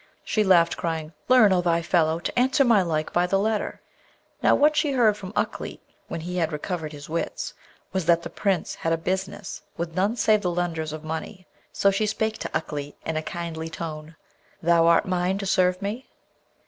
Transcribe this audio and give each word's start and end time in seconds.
She 0.23 0.43
laughed, 0.43 0.77
crying, 0.77 1.13
'Learn, 1.29 1.53
O 1.53 1.61
thou 1.61 1.79
fellow, 1.83 2.17
to 2.17 2.39
answer 2.39 2.63
my 2.65 2.81
like 2.81 3.13
by 3.13 3.27
the 3.27 3.37
letter.' 3.37 3.81
Now, 4.41 4.55
what 4.55 4.75
she 4.75 4.93
heard 4.93 5.15
from 5.15 5.31
Ukleet 5.35 5.79
when 6.07 6.21
he 6.21 6.37
had 6.37 6.51
recovered 6.51 6.91
his 6.91 7.07
wits, 7.07 7.53
was 7.93 8.07
that 8.07 8.23
the 8.23 8.29
Prince 8.31 8.73
had 8.73 8.93
a 8.93 8.97
business 8.97 9.61
with 9.77 9.93
none 9.93 10.15
save 10.15 10.41
the 10.41 10.49
lenders 10.49 10.91
of 10.91 11.03
money. 11.03 11.45
So 11.71 11.91
she 11.91 12.07
spake 12.07 12.39
to 12.39 12.49
Ukleet 12.51 12.95
in 13.05 13.15
a 13.15 13.21
kindly 13.21 13.69
tone, 13.69 14.15
'Thou 14.63 14.87
art 14.87 15.05
mine, 15.05 15.37
to 15.37 15.45
serve 15.45 15.79
me?' 15.83 16.09